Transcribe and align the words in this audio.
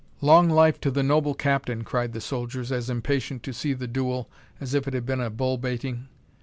"Long 0.21 0.49
life 0.49 0.81
to 0.81 0.89
the 0.89 1.03
noble 1.03 1.35
Captain!" 1.35 1.83
cried 1.83 2.13
the 2.13 2.21
soldiers, 2.21 2.71
as 2.71 2.89
impatient 2.89 3.43
to 3.43 3.53
see 3.53 3.73
the 3.73 3.85
duel, 3.87 4.31
as 4.59 4.73
if 4.73 4.87
it 4.87 4.95
had 4.95 5.05
been 5.05 5.21
a 5.21 5.29
bull 5.29 5.59
baiting. 5.59 6.07